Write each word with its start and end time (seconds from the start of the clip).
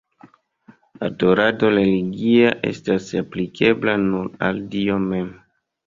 Adorado 1.07 1.69
religia 1.75 2.55
estas 2.73 3.13
aplikebla 3.25 3.99
nur 4.11 4.35
al 4.49 4.67
Dio 4.77 5.03
mem. 5.11 5.35